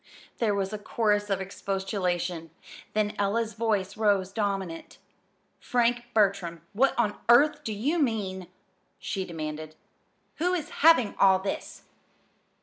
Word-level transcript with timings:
There 0.39 0.55
was 0.55 0.73
a 0.73 0.79
chorus 0.79 1.29
of 1.29 1.41
expostulation; 1.41 2.49
then 2.93 3.13
Ella's 3.19 3.53
voice 3.53 3.95
rose 3.95 4.31
dominant. 4.31 4.97
"Frank 5.59 6.05
Bertram, 6.15 6.63
what 6.73 6.97
on 6.97 7.19
earth 7.29 7.63
do 7.63 7.71
you 7.71 7.99
mean?" 7.99 8.47
she 8.97 9.25
demanded. 9.25 9.75
"Who 10.37 10.55
is 10.55 10.69
having 10.81 11.13
all 11.19 11.37
this?" 11.37 11.83